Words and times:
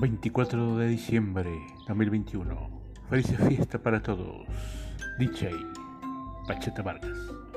24 0.00 0.78
de 0.78 0.88
diciembre 0.88 1.50
2021. 1.86 2.82
Feliz 3.10 3.26
fiesta 3.46 3.78
para 3.78 4.02
todos. 4.02 4.46
DJ 5.18 5.50
Pacheta 6.46 6.80
Vargas. 6.80 7.49